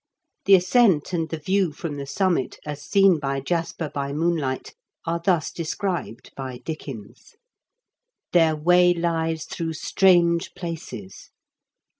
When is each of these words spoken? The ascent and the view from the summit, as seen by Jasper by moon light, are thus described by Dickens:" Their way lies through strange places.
The 0.45 0.55
ascent 0.55 1.13
and 1.13 1.29
the 1.29 1.37
view 1.37 1.71
from 1.71 1.97
the 1.97 2.07
summit, 2.07 2.57
as 2.65 2.81
seen 2.81 3.19
by 3.19 3.39
Jasper 3.39 3.91
by 3.93 4.13
moon 4.13 4.35
light, 4.35 4.73
are 5.05 5.21
thus 5.23 5.51
described 5.51 6.31
by 6.35 6.57
Dickens:" 6.65 7.35
Their 8.33 8.55
way 8.55 8.95
lies 8.95 9.45
through 9.45 9.73
strange 9.73 10.55
places. 10.55 11.29